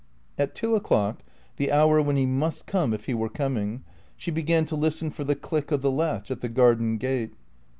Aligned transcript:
At 0.35 0.55
two 0.55 0.73
o'clock, 0.73 1.21
the 1.57 1.71
hour 1.71 2.01
when 2.01 2.15
he 2.17 2.25
must 2.25 2.65
come 2.65 2.91
if 2.91 3.05
he 3.05 3.13
were 3.13 3.29
coming, 3.29 3.83
she 4.17 4.31
began 4.31 4.65
to 4.65 4.75
listen 4.75 5.11
for 5.11 5.23
the 5.23 5.35
click 5.35 5.69
of 5.71 5.83
the 5.83 5.91
latch 5.91 6.31
at 6.31 6.41
the 6.41 6.49
garden 6.49 6.97
gate. 6.97 7.35